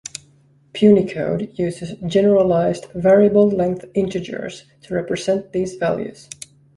Punycode 0.73 1.55
uses 1.59 1.93
generalized 2.07 2.87
variable-length 2.95 3.85
integers 3.93 4.65
to 4.81 4.95
represent 4.95 5.53
these 5.53 5.75
values. 5.75 6.27